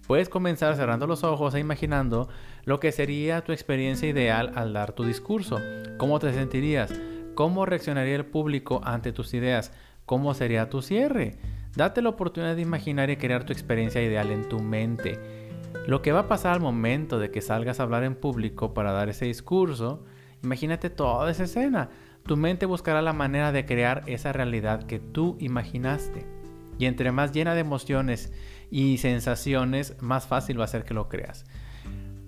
Puedes 0.08 0.30
comenzar 0.30 0.76
cerrando 0.76 1.08
los 1.08 1.24
ojos 1.24 1.54
e 1.54 1.60
imaginando 1.60 2.28
lo 2.66 2.80
que 2.80 2.92
sería 2.92 3.44
tu 3.44 3.52
experiencia 3.52 4.10
ideal 4.10 4.52
al 4.56 4.74
dar 4.74 4.94
tu 4.94 5.04
discurso. 5.04 5.60
¿Cómo 5.98 6.20
te 6.20 6.34
sentirías? 6.34 6.92
¿Cómo 7.36 7.66
reaccionaría 7.66 8.16
el 8.16 8.26
público 8.26 8.82
ante 8.84 9.14
tus 9.14 9.34
ideas? 9.34 9.72
¿Cómo 10.06 10.34
sería 10.34 10.70
tu 10.70 10.82
cierre? 10.82 11.38
Date 11.76 12.02
la 12.02 12.10
oportunidad 12.10 12.56
de 12.56 12.62
imaginar 12.62 13.10
y 13.10 13.16
crear 13.16 13.46
tu 13.46 13.54
experiencia 13.54 14.04
ideal 14.04 14.32
en 14.32 14.50
tu 14.50 14.60
mente. 14.60 15.41
Lo 15.88 16.02
que 16.02 16.12
va 16.12 16.22
a 16.22 16.28
pasar 16.28 16.54
al 16.54 16.62
momento 16.62 17.18
de 17.18 17.32
que 17.32 17.42
salgas 17.42 17.80
a 17.80 17.84
hablar 17.84 18.04
en 18.04 18.16
público 18.16 18.74
para 18.74 18.92
dar 18.92 19.10
ese 19.10 19.26
discurso, 19.26 20.04
imagínate 20.44 20.90
toda 20.90 21.30
esa 21.32 21.46
escena. 21.46 21.90
Tu 22.24 22.38
mente 22.38 22.68
buscará 22.68 23.02
la 23.02 23.14
manera 23.14 23.52
de 23.52 23.66
crear 23.66 24.04
esa 24.06 24.32
realidad 24.32 24.84
que 24.84 25.00
tú 25.00 25.38
imaginaste. 25.40 26.26
Y 26.78 26.86
entre 26.86 27.12
más 27.12 27.32
llena 27.32 27.56
de 27.56 27.62
emociones 27.62 28.32
y 28.70 29.00
sensaciones, 29.00 29.96
más 30.02 30.28
fácil 30.28 30.60
va 30.60 30.66
a 30.66 30.68
ser 30.68 30.84
que 30.84 30.94
lo 30.94 31.10
creas. 31.10 31.46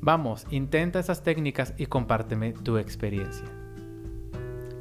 Vamos, 0.01 0.47
intenta 0.49 0.99
esas 0.99 1.23
técnicas 1.23 1.73
y 1.77 1.85
compárteme 1.85 2.53
tu 2.53 2.77
experiencia. 2.77 3.45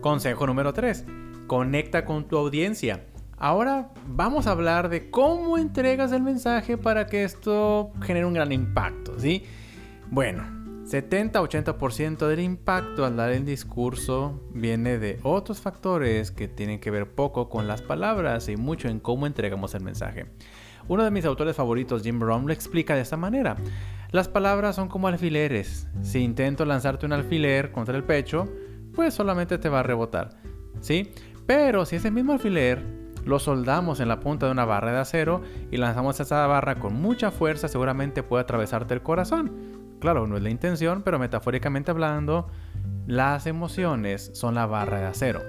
Consejo 0.01 0.47
número 0.47 0.73
3. 0.73 1.05
Conecta 1.47 2.05
con 2.05 2.27
tu 2.27 2.39
audiencia. 2.39 3.07
Ahora 3.37 3.91
vamos 4.07 4.47
a 4.47 4.53
hablar 4.53 4.89
de 4.89 5.11
cómo 5.11 5.59
entregas 5.59 6.13
el 6.13 6.23
mensaje 6.23 6.79
para 6.79 7.07
que 7.07 7.25
esto 7.25 7.93
genere 8.03 8.27
un 8.27 8.35
gran 8.35 8.53
impacto, 8.53 9.19
¿sí? 9.19 9.45
Bueno, 10.11 10.45
70-80% 10.85 12.27
del 12.27 12.41
impacto 12.41 13.05
al 13.05 13.17
dar 13.17 13.33
el 13.33 13.45
discurso 13.45 14.43
viene 14.53 14.99
de 14.99 15.19
otros 15.23 15.61
factores 15.61 16.31
que 16.31 16.49
tienen 16.49 16.81
que 16.81 16.91
ver 16.91 17.15
poco 17.15 17.49
con 17.49 17.67
las 17.67 17.83
palabras 17.83 18.49
y 18.49 18.57
mucho 18.57 18.89
en 18.89 19.01
cómo 19.01 19.27
entregamos 19.27 19.75
el 19.75 19.83
mensaje. 19.83 20.27
Uno 20.89 21.05
de 21.05 21.11
mis 21.11 21.25
autores 21.25 21.57
favoritos, 21.57 22.03
Jim 22.03 22.19
Brown, 22.19 22.47
lo 22.47 22.53
explica 22.53 22.95
de 22.95 23.03
esta 23.03 23.17
manera. 23.17 23.57
Las 24.11 24.29
palabras 24.29 24.77
son 24.77 24.89
como 24.89 25.09
alfileres. 25.09 25.89
Si 26.03 26.19
intento 26.19 26.65
lanzarte 26.65 27.07
un 27.07 27.13
alfiler 27.13 27.73
contra 27.73 27.97
el 27.97 28.05
pecho, 28.05 28.53
pues 28.95 29.15
solamente 29.15 29.59
te 29.59 29.69
va 29.69 29.81
a 29.81 29.85
rebotar, 29.85 30.31
¿sí? 30.81 31.13
Pero 31.47 31.87
si 31.87 31.97
ese 31.97 32.11
mismo 32.11 32.33
alfiler 32.33 33.02
lo 33.25 33.39
soldamos 33.39 34.01
en 34.01 34.09
la 34.09 34.21
punta 34.21 34.47
de 34.47 34.53
una 34.53 34.65
barra 34.65 34.93
de 34.93 34.99
acero 34.99 35.43
y 35.71 35.77
lanzamos 35.77 36.19
esa 36.21 36.47
barra 36.47 36.77
con 36.77 36.95
mucha 36.95 37.31
fuerza, 37.31 37.69
seguramente 37.69 38.23
puede 38.23 38.43
atravesarte 38.43 38.95
el 38.95 39.03
corazón. 39.03 39.53
Claro, 40.01 40.27
no 40.27 40.37
es 40.37 40.43
la 40.43 40.51
intención, 40.51 41.03
pero 41.03 41.19
metafóricamente 41.19 41.91
hablando, 41.91 42.49
las 43.07 43.47
emociones 43.47 44.31
son 44.35 44.55
la 44.55 44.67
barra 44.67 44.99
de 44.99 45.07
acero. 45.07 45.41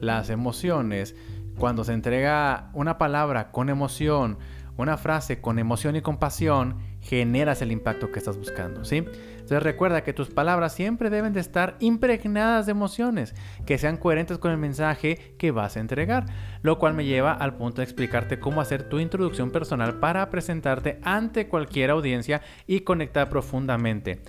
Las 0.00 0.30
emociones, 0.30 1.16
cuando 1.58 1.84
se 1.84 1.92
entrega 1.92 2.70
una 2.72 2.98
palabra 2.98 3.50
con 3.50 3.68
emoción, 3.68 4.38
una 4.76 4.96
frase 4.96 5.40
con 5.40 5.58
emoción 5.58 5.96
y 5.96 6.02
compasión, 6.02 6.76
generas 7.00 7.62
el 7.62 7.72
impacto 7.72 8.10
que 8.10 8.18
estás 8.18 8.36
buscando, 8.36 8.84
¿sí? 8.84 8.96
Entonces 8.96 9.62
recuerda 9.62 10.02
que 10.02 10.12
tus 10.12 10.28
palabras 10.28 10.74
siempre 10.74 11.08
deben 11.08 11.32
de 11.32 11.40
estar 11.40 11.76
impregnadas 11.78 12.66
de 12.66 12.72
emociones, 12.72 13.34
que 13.64 13.78
sean 13.78 13.96
coherentes 13.96 14.38
con 14.38 14.50
el 14.50 14.58
mensaje 14.58 15.34
que 15.38 15.52
vas 15.52 15.76
a 15.76 15.80
entregar, 15.80 16.26
lo 16.62 16.78
cual 16.78 16.94
me 16.94 17.04
lleva 17.04 17.32
al 17.32 17.56
punto 17.56 17.76
de 17.76 17.84
explicarte 17.84 18.40
cómo 18.40 18.60
hacer 18.60 18.88
tu 18.88 18.98
introducción 18.98 19.50
personal 19.50 20.00
para 20.00 20.28
presentarte 20.30 20.98
ante 21.02 21.48
cualquier 21.48 21.90
audiencia 21.90 22.42
y 22.66 22.80
conectar 22.80 23.28
profundamente. 23.28 24.20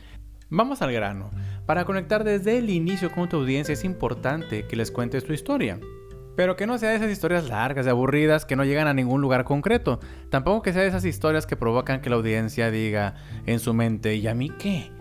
Vamos 0.50 0.82
al 0.82 0.94
grano. 0.94 1.32
Para 1.66 1.84
conectar 1.84 2.24
desde 2.24 2.60
el 2.60 2.70
inicio 2.70 3.12
con 3.12 3.27
tu 3.27 3.38
audiencia 3.38 3.74
es 3.74 3.84
importante 3.84 4.66
que 4.66 4.75
les 4.77 4.92
cuentes 4.92 5.25
tu 5.25 5.34
historia. 5.34 5.80
Pero 6.38 6.56
que 6.56 6.67
no 6.67 6.77
sea 6.77 6.91
de 6.91 6.98
esas 6.98 7.10
historias 7.10 7.50
largas 7.50 7.88
y 7.88 7.89
aburridas 7.89 8.46
que 8.46 8.56
no 8.56 8.63
llegan 8.63 8.88
a 8.88 8.94
ningún 8.94 9.22
lugar 9.22 9.44
concreto. 9.44 10.00
Tampoco 10.29 10.62
que 10.62 10.72
sea 10.72 10.84
de 10.84 10.88
esas 10.88 11.03
historias 11.03 11.48
que 11.48 11.56
provocan 11.56 12.00
que 12.00 12.12
la 12.12 12.15
audiencia 12.15 12.70
diga 12.70 13.15
en 13.48 13.60
su 13.60 13.74
mente, 13.74 14.15
¿y 14.15 14.27
a 14.27 14.36
mí 14.36 14.51
qué? 14.60 14.91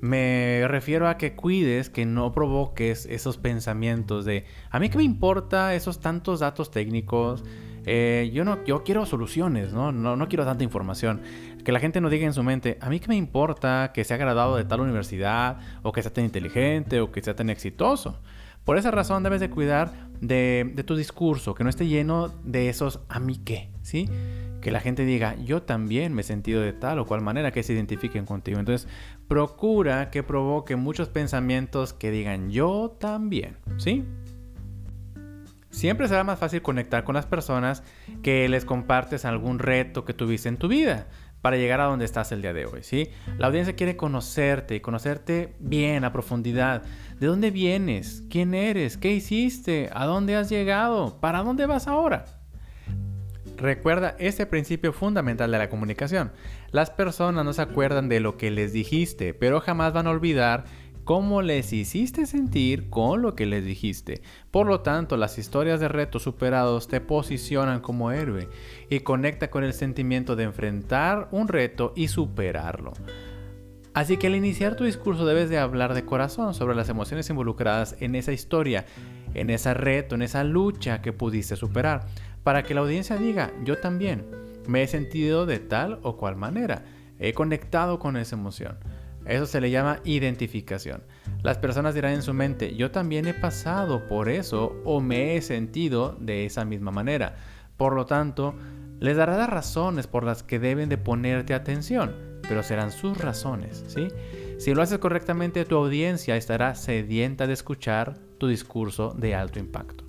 Me 0.00 0.64
refiero 0.66 1.08
a 1.08 1.18
que 1.18 1.36
cuides, 1.36 1.90
que 1.90 2.06
no 2.06 2.32
provoques 2.32 3.04
esos 3.04 3.36
pensamientos 3.36 4.24
de, 4.24 4.46
¿a 4.70 4.80
mí 4.80 4.88
qué 4.88 4.96
me 4.96 5.04
importa 5.04 5.74
esos 5.74 6.00
tantos 6.00 6.40
datos 6.40 6.70
técnicos? 6.70 7.44
Eh, 7.84 8.30
yo 8.32 8.46
no, 8.46 8.64
yo 8.64 8.82
quiero 8.82 9.04
soluciones, 9.04 9.74
¿no? 9.74 9.92
¿no? 9.92 10.16
No 10.16 10.28
quiero 10.28 10.46
tanta 10.46 10.64
información. 10.64 11.20
Que 11.66 11.72
la 11.72 11.80
gente 11.80 12.00
no 12.00 12.08
diga 12.08 12.24
en 12.24 12.32
su 12.32 12.42
mente, 12.42 12.78
a 12.80 12.88
mí 12.88 12.98
qué 12.98 13.08
me 13.08 13.16
importa 13.16 13.90
que 13.92 14.04
sea 14.04 14.16
graduado 14.16 14.56
de 14.56 14.64
tal 14.64 14.80
universidad, 14.80 15.58
o 15.82 15.92
que 15.92 16.00
sea 16.00 16.14
tan 16.14 16.24
inteligente, 16.24 17.02
o 17.02 17.12
que 17.12 17.20
sea 17.20 17.36
tan 17.36 17.50
exitoso. 17.50 18.18
Por 18.64 18.78
esa 18.78 18.90
razón 18.90 19.22
debes 19.22 19.40
de 19.40 19.50
cuidar 19.50 20.11
de, 20.22 20.82
tu 20.86 20.96
discurso, 20.96 21.54
que 21.54 21.64
no 21.64 21.70
esté 21.70 21.86
lleno 21.88 22.28
de 22.44 22.68
esos 22.68 23.00
a 23.08 23.18
mí 23.18 23.36
qué, 23.44 23.68
¿sí? 23.82 24.08
Que 24.60 24.70
la 24.70 24.80
gente 24.80 25.04
diga, 25.04 25.36
yo 25.44 25.62
también 25.62 26.14
me 26.14 26.22
he 26.22 26.24
sentido 26.24 26.62
de 26.62 26.72
tal 26.72 27.00
o 27.00 27.06
cual 27.06 27.20
manera 27.20 27.50
que 27.50 27.64
se 27.64 27.72
identifiquen 27.72 28.24
contigo. 28.24 28.60
Entonces, 28.60 28.88
procura 29.26 30.10
que 30.10 30.22
provoque 30.22 30.76
muchos 30.76 31.08
pensamientos 31.08 31.92
que 31.92 32.12
digan 32.12 32.50
yo 32.50 32.96
también, 32.98 33.56
¿sí? 33.76 34.04
Siempre 35.70 36.06
será 36.06 36.22
más 36.22 36.38
fácil 36.38 36.62
conectar 36.62 37.02
con 37.02 37.16
las 37.16 37.26
personas 37.26 37.82
que 38.22 38.48
les 38.48 38.64
compartes 38.64 39.24
algún 39.24 39.58
reto 39.58 40.04
que 40.04 40.14
tuviste 40.14 40.48
en 40.48 40.56
tu 40.56 40.68
vida 40.68 41.08
para 41.42 41.56
llegar 41.56 41.80
a 41.80 41.84
donde 41.84 42.04
estás 42.04 42.30
el 42.32 42.40
día 42.40 42.52
de 42.52 42.66
hoy, 42.66 42.82
¿sí? 42.82 43.10
La 43.36 43.48
audiencia 43.48 43.74
quiere 43.74 43.96
conocerte 43.96 44.76
y 44.76 44.80
conocerte 44.80 45.54
bien, 45.58 46.04
a 46.04 46.12
profundidad. 46.12 46.84
¿De 47.18 47.26
dónde 47.26 47.50
vienes? 47.50 48.22
¿Quién 48.30 48.54
eres? 48.54 48.96
¿Qué 48.96 49.12
hiciste? 49.12 49.90
¿A 49.92 50.06
dónde 50.06 50.36
has 50.36 50.48
llegado? 50.48 51.18
¿Para 51.20 51.42
dónde 51.42 51.66
vas 51.66 51.88
ahora? 51.88 52.24
Recuerda 53.56 54.16
este 54.18 54.46
principio 54.46 54.92
fundamental 54.92 55.50
de 55.50 55.58
la 55.58 55.68
comunicación. 55.68 56.32
Las 56.70 56.90
personas 56.90 57.44
no 57.44 57.52
se 57.52 57.62
acuerdan 57.62 58.08
de 58.08 58.20
lo 58.20 58.36
que 58.36 58.50
les 58.50 58.72
dijiste, 58.72 59.34
pero 59.34 59.60
jamás 59.60 59.92
van 59.92 60.06
a 60.06 60.10
olvidar 60.10 60.64
cómo 61.04 61.42
les 61.42 61.72
hiciste 61.72 62.26
sentir 62.26 62.88
con 62.90 63.22
lo 63.22 63.34
que 63.34 63.46
les 63.46 63.64
dijiste. 63.64 64.22
Por 64.50 64.66
lo 64.66 64.80
tanto, 64.80 65.16
las 65.16 65.38
historias 65.38 65.80
de 65.80 65.88
retos 65.88 66.22
superados 66.22 66.88
te 66.88 67.00
posicionan 67.00 67.80
como 67.80 68.12
héroe 68.12 68.48
y 68.88 69.00
conecta 69.00 69.50
con 69.50 69.64
el 69.64 69.72
sentimiento 69.72 70.36
de 70.36 70.44
enfrentar 70.44 71.28
un 71.32 71.48
reto 71.48 71.92
y 71.96 72.08
superarlo. 72.08 72.92
Así 73.94 74.16
que 74.16 74.28
al 74.28 74.36
iniciar 74.36 74.74
tu 74.74 74.84
discurso 74.84 75.26
debes 75.26 75.50
de 75.50 75.58
hablar 75.58 75.92
de 75.92 76.06
corazón 76.06 76.54
sobre 76.54 76.74
las 76.74 76.88
emociones 76.88 77.28
involucradas 77.28 77.96
en 78.00 78.14
esa 78.14 78.32
historia, 78.32 78.86
en 79.34 79.50
ese 79.50 79.74
reto, 79.74 80.14
en 80.14 80.22
esa 80.22 80.44
lucha 80.44 81.02
que 81.02 81.12
pudiste 81.12 81.56
superar, 81.56 82.06
para 82.42 82.62
que 82.62 82.74
la 82.74 82.80
audiencia 82.80 83.16
diga, 83.16 83.52
yo 83.64 83.78
también 83.78 84.24
me 84.66 84.82
he 84.82 84.88
sentido 84.88 85.44
de 85.44 85.58
tal 85.58 85.98
o 86.02 86.16
cual 86.16 86.36
manera, 86.36 86.84
he 87.18 87.34
conectado 87.34 87.98
con 87.98 88.16
esa 88.16 88.36
emoción. 88.36 88.78
Eso 89.26 89.46
se 89.46 89.60
le 89.60 89.70
llama 89.70 90.00
identificación. 90.04 91.04
Las 91.42 91.58
personas 91.58 91.94
dirán 91.94 92.14
en 92.14 92.22
su 92.22 92.34
mente, 92.34 92.74
yo 92.74 92.90
también 92.90 93.26
he 93.26 93.34
pasado 93.34 94.08
por 94.08 94.28
eso 94.28 94.76
o 94.84 95.00
me 95.00 95.36
he 95.36 95.42
sentido 95.42 96.16
de 96.20 96.44
esa 96.44 96.64
misma 96.64 96.90
manera. 96.90 97.36
Por 97.76 97.94
lo 97.94 98.06
tanto, 98.06 98.54
les 99.00 99.16
dará 99.16 99.36
las 99.36 99.50
razones 99.50 100.06
por 100.06 100.24
las 100.24 100.42
que 100.42 100.58
deben 100.58 100.88
de 100.88 100.98
ponerte 100.98 101.54
atención, 101.54 102.14
pero 102.48 102.62
serán 102.62 102.90
sus 102.90 103.18
razones, 103.18 103.84
¿sí? 103.88 104.08
Si 104.58 104.74
lo 104.74 104.82
haces 104.82 104.98
correctamente, 104.98 105.64
tu 105.64 105.76
audiencia 105.76 106.36
estará 106.36 106.74
sedienta 106.74 107.46
de 107.46 107.52
escuchar 107.52 108.18
tu 108.38 108.46
discurso 108.46 109.12
de 109.16 109.34
alto 109.34 109.58
impacto. 109.58 110.04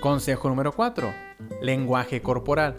Consejo 0.00 0.48
número 0.48 0.72
4. 0.72 1.12
Lenguaje 1.62 2.22
corporal. 2.22 2.76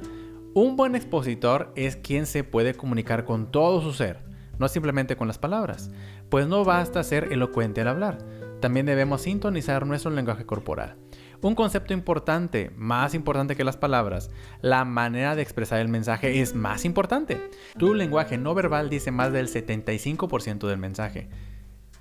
Un 0.54 0.76
buen 0.76 0.96
expositor 0.96 1.74
es 1.76 1.98
quien 1.98 2.26
se 2.26 2.44
puede 2.44 2.74
comunicar 2.74 3.26
con 3.26 3.52
todo 3.52 3.82
su 3.82 3.94
ser 3.94 4.31
no 4.62 4.70
simplemente 4.70 5.18
con 5.18 5.28
las 5.28 5.40
palabras, 5.40 5.92
pues 6.30 6.48
no 6.48 6.64
basta 6.64 7.04
ser 7.04 7.34
elocuente 7.34 7.82
al 7.82 7.90
hablar, 7.90 8.20
también 8.62 8.86
debemos 8.86 9.24
sintonizar 9.24 9.86
nuestro 9.86 10.12
lenguaje 10.12 10.46
corporal. 10.46 10.96
Un 11.42 11.56
concepto 11.56 11.94
importante, 11.94 12.72
más 12.78 13.16
importante 13.16 13.56
que 13.56 13.64
las 13.64 13.76
palabras, 13.76 14.30
la 14.62 14.86
manera 14.86 15.36
de 15.36 15.42
expresar 15.42 15.80
el 15.80 15.88
mensaje 15.88 16.40
es 16.40 16.54
más 16.54 16.86
importante. 16.86 17.50
Tu 17.80 17.96
lenguaje 17.96 18.38
no 18.38 18.54
verbal 18.54 18.92
dice 18.92 19.10
más 19.10 19.34
del 19.34 19.48
75% 19.48 20.68
del 20.68 20.78
mensaje. 20.78 21.28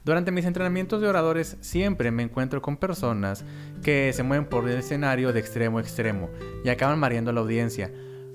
Durante 0.04 0.30
mis 0.30 0.44
entrenamientos 0.44 1.00
de 1.00 1.08
oradores 1.08 1.56
siempre 1.62 2.10
me 2.10 2.22
encuentro 2.22 2.60
con 2.60 2.76
personas 2.76 3.44
que 3.82 4.12
se 4.12 4.22
mueven 4.22 4.46
por 4.46 4.68
el 4.68 4.78
escenario 4.78 5.32
de 5.32 5.40
extremo 5.40 5.78
a 5.78 5.80
extremo 5.80 6.28
y 6.62 6.68
acaban 6.68 6.98
mareando 6.98 7.30
a 7.30 7.34
la 7.34 7.40
audiencia 7.40 7.90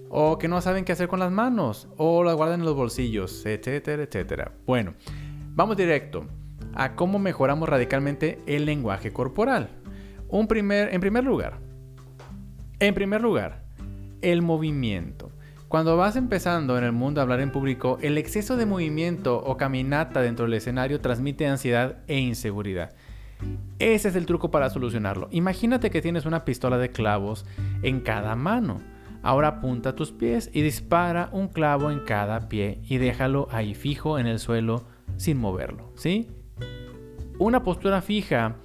o 0.09 0.38
que 0.38 0.47
no 0.47 0.62
saben 0.62 0.85
qué 0.85 0.91
hacer 0.91 1.07
con 1.07 1.19
las 1.19 1.31
manos, 1.31 1.88
o 1.97 2.24
las 2.24 2.35
guardan 2.35 2.62
en 2.62 2.65
los 2.65 2.75
bolsillos, 2.75 3.45
etcétera, 3.45 4.03
etcétera. 4.03 4.51
Bueno, 4.65 4.93
vamos 5.53 5.77
directo 5.77 6.25
a 6.74 6.95
cómo 6.95 7.19
mejoramos 7.19 7.67
radicalmente 7.69 8.39
el 8.45 8.65
lenguaje 8.65 9.12
corporal. 9.12 9.69
Un 10.27 10.47
primer, 10.47 10.93
en 10.93 11.01
primer 11.01 11.24
lugar, 11.24 11.59
en 12.79 12.93
primer 12.93 13.21
lugar, 13.21 13.63
el 14.21 14.41
movimiento. 14.41 15.31
Cuando 15.67 15.97
vas 15.97 16.15
empezando 16.15 16.77
en 16.77 16.83
el 16.83 16.91
mundo 16.91 17.19
a 17.19 17.24
hablar 17.24 17.39
en 17.39 17.51
público, 17.51 17.97
el 18.01 18.17
exceso 18.17 18.55
de 18.55 18.65
movimiento 18.65 19.38
o 19.43 19.57
caminata 19.57 20.21
dentro 20.21 20.45
del 20.45 20.53
escenario 20.53 21.01
transmite 21.01 21.47
ansiedad 21.47 21.97
e 22.07 22.19
inseguridad. 22.19 22.93
Ese 23.79 24.09
es 24.09 24.15
el 24.15 24.25
truco 24.25 24.51
para 24.51 24.69
solucionarlo. 24.69 25.27
Imagínate 25.31 25.89
que 25.89 26.01
tienes 26.01 26.25
una 26.25 26.45
pistola 26.45 26.77
de 26.77 26.91
clavos 26.91 27.45
en 27.81 28.00
cada 28.01 28.35
mano. 28.35 28.81
Ahora 29.25 29.48
apunta 29.48 29.96
tus 29.96 30.12
pies 30.12 30.51
y 30.53 30.62
dispara 30.62 31.29
un 31.32 31.48
clavo 31.48 31.89
en 31.89 32.01
cada 32.01 32.48
pie 32.48 32.79
y 32.88 33.00
déjalo 33.00 33.48
ahí 33.50 33.74
fijo 33.74 34.20
en 34.20 34.27
el 34.27 34.38
suelo 34.38 34.84
sin 35.17 35.39
moverlo, 35.39 35.91
¿sí? 35.96 36.29
Una 37.39 37.63
postura 37.63 38.03
fija 38.03 38.58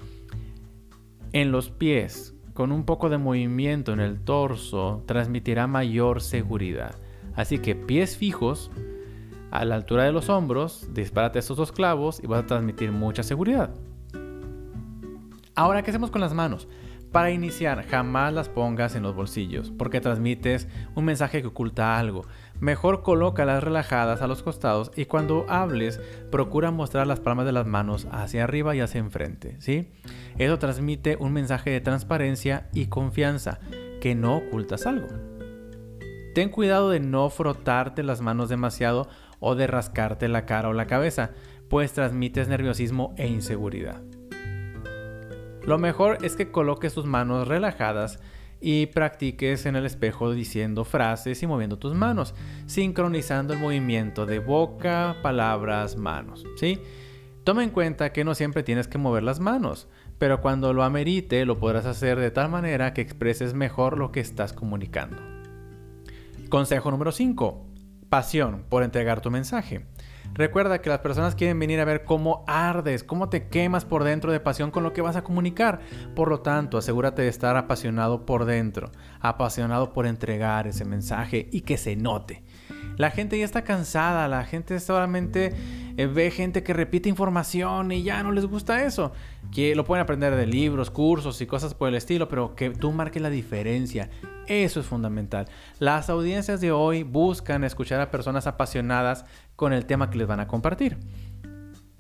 en 1.33 1.51
los 1.51 1.71
pies 1.71 2.35
con 2.53 2.73
un 2.73 2.85
poco 2.85 3.09
de 3.09 3.17
movimiento 3.17 3.95
en 3.95 4.01
el 4.01 4.21
torso 4.21 5.03
transmitirá 5.07 5.67
mayor 5.67 6.21
seguridad. 6.21 6.95
Así 7.35 7.59
que 7.59 7.75
pies 7.75 8.19
fijos 8.19 8.71
a 9.51 9.65
la 9.65 9.77
altura 9.77 10.05
de 10.05 10.13
los 10.13 10.29
hombros, 10.29 10.91
dispárate 10.93 11.39
estos 11.39 11.57
dos 11.57 11.73
clavos 11.73 12.23
y 12.23 12.27
vas 12.27 12.43
a 12.43 12.47
transmitir 12.47 12.93
mucha 12.93 13.23
seguridad. 13.23 13.71
Ahora, 15.55 15.83
¿qué 15.83 15.89
hacemos 15.89 16.11
con 16.11 16.21
las 16.21 16.35
manos? 16.35 16.69
Para 17.13 17.33
iniciar, 17.33 17.85
jamás 17.89 18.33
las 18.33 18.49
pongas 18.49 18.95
en 18.95 19.03
los 19.03 19.17
bolsillos, 19.17 19.73
porque 19.77 20.01
transmites 20.01 20.69
un 20.95 21.05
mensaje 21.05 21.43
que 21.43 21.49
oculta 21.49 21.99
algo. 21.99 22.23
Mejor 22.61 23.03
colócalas 23.03 23.65
relajadas 23.65 24.23
a 24.23 24.29
los 24.29 24.45
costados 24.45 24.93
y 24.95 25.07
cuando 25.07 25.45
hables, 25.49 26.01
procura 26.31 26.71
mostrar 26.71 27.09
las 27.09 27.19
palmas 27.19 27.47
de 27.47 27.53
las 27.53 27.67
manos 27.67 28.07
hacia 28.13 28.45
arriba 28.45 28.77
y 28.77 28.81
hacia 28.81 29.01
enfrente, 29.01 29.57
¿sí? 29.59 29.91
Eso 30.39 30.61
transmite 30.61 31.17
un 31.19 31.33
mensaje 31.33 31.71
de 31.71 31.81
transparencia 31.81 32.69
y 32.73 32.87
confianza, 32.87 33.59
que 34.01 34.15
no 34.15 34.37
ocultas 34.37 34.87
algo. 34.87 35.09
Ten 36.33 36.49
cuidado 36.49 36.91
de 36.91 37.01
no 37.01 37.29
frotarte 37.29 38.05
las 38.05 38.21
manos 38.21 38.49
demasiado 38.49 39.09
o 39.41 39.57
de 39.57 39.67
rascarte 39.67 40.29
la 40.29 40.47
cara 40.47 40.69
o 40.69 40.73
la 40.73 40.87
cabeza, 40.87 41.33
pues 41.69 41.93
transmites 41.93 42.47
nerviosismo 42.47 43.15
e 43.17 43.27
inseguridad. 43.27 44.01
Lo 45.65 45.79
mejor 45.79 46.19
es 46.25 46.37
que 46.37 46.51
coloques 46.51 46.95
tus 46.95 47.07
manos 47.07 47.47
relajadas 47.47 48.19
y 48.61 48.87
practiques 48.87 49.67
en 49.67 49.77
el 49.77 49.87
espejo 49.87 50.33
diciendo 50.33 50.85
frases 50.85 51.43
y 51.43 51.47
moviendo 51.47 51.79
tus 51.79 51.95
manos, 51.95 52.35
sincronizando 52.67 53.55
el 53.55 53.61
movimiento 53.61 54.27
de 54.27 54.39
boca, 54.39 55.17
palabras, 55.23 55.97
manos, 55.97 56.45
¿sí? 56.57 56.79
Toma 57.45 57.65
en 57.65 57.71
cuenta 57.71 58.13
que 58.13 58.25
no 58.25 58.35
siempre 58.35 58.63
tienes 58.63 58.87
que 58.87 58.99
mover 58.99 59.23
las 59.23 59.41
manos. 59.41 59.89
pero 60.19 60.43
cuando 60.43 60.75
lo 60.75 60.83
amerite 60.83 61.47
lo 61.47 61.59
podrás 61.59 61.87
hacer 61.87 62.21
de 62.21 62.31
tal 62.31 62.51
manera 62.51 62.93
que 62.93 63.01
expreses 63.01 63.55
mejor 63.55 63.97
lo 63.97 64.13
que 64.13 64.21
estás 64.21 64.53
comunicando. 64.53 65.17
Consejo 66.51 66.91
número 66.91 67.11
5. 67.11 67.67
Pasión 68.11 68.65
por 68.69 68.83
entregar 68.83 69.23
tu 69.23 69.31
mensaje. 69.31 69.87
Recuerda 70.35 70.81
que 70.81 70.91
las 70.91 71.01
personas 71.01 71.35
quieren 71.35 71.59
venir 71.59 71.81
a 71.81 71.85
ver 71.85 72.05
cómo 72.05 72.45
ardes, 72.47 73.05
cómo 73.05 73.29
te 73.29 73.49
quemas 73.49 73.85
por 73.85 74.05
dentro 74.05 74.33
de 74.33 74.41
pasión 74.41 74.71
con 74.71 74.83
lo 74.83 74.93
que 74.93 75.03
vas 75.03 75.17
a 75.17 75.25
comunicar. 75.25 75.81
Por 76.15 76.29
lo 76.29 76.41
tanto, 76.41 76.79
asegúrate 76.79 77.23
de 77.23 77.29
estar 77.29 77.57
apasionado 77.57 78.25
por 78.25 78.45
dentro, 78.45 78.91
apasionado 79.21 79.93
por 79.93 80.07
entregar 80.07 80.67
ese 80.67 80.85
mensaje 80.85 81.49
y 81.53 81.63
que 81.63 81.77
se 81.77 81.97
note. 81.97 82.43
La 82.97 83.11
gente 83.11 83.39
ya 83.39 83.45
está 83.45 83.65
cansada, 83.65 84.29
la 84.29 84.45
gente 84.45 84.79
solamente 84.79 85.55
ve 86.07 86.31
gente 86.31 86.63
que 86.63 86.73
repite 86.73 87.09
información 87.09 87.93
y 87.93 88.03
ya 88.03 88.23
no 88.23 88.33
les 88.33 88.47
gusta 88.47 88.85
eso. 88.85 89.13
Que 89.53 89.75
lo 89.75 89.85
pueden 89.85 90.03
aprender 90.03 90.35
de 90.37 90.47
libros, 90.47 90.91
cursos 90.91 91.41
y 91.41 91.47
cosas 91.47 91.75
por 91.75 91.89
el 91.89 91.95
estilo, 91.95 92.29
pero 92.29 92.55
que 92.55 92.71
tú 92.71 92.93
marques 92.93 93.23
la 93.23 93.31
diferencia. 93.31 94.11
Eso 94.47 94.81
es 94.81 94.87
fundamental. 94.87 95.47
Las 95.79 96.11
audiencias 96.11 96.61
de 96.61 96.73
hoy 96.73 97.03
buscan 97.03 97.65
escuchar 97.65 98.01
a 98.01 98.11
personas 98.11 98.47
apasionadas 98.47 99.25
con 99.57 99.73
el 99.73 99.87
tema 99.87 100.11
que 100.11 100.19
les 100.19 100.27
van 100.27 100.41
a 100.41 100.49
compartir. 100.49 100.99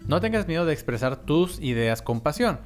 No 0.06 0.20
tengas 0.20 0.48
miedo 0.48 0.66
de 0.66 0.72
expresar 0.72 1.24
tus 1.24 1.60
ideas 1.60 2.02
con 2.02 2.20
pasión. 2.20 2.60